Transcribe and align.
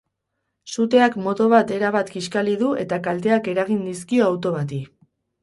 Suteak 0.75 1.17
moto 1.25 1.47
bat 1.53 1.73
erabat 1.75 2.09
kiskali 2.15 2.57
du 2.63 2.73
eta 2.85 2.99
kalteak 3.09 3.53
eragin 3.55 3.87
dizkio 3.93 4.27
auto 4.33 4.57
bati. 4.59 4.83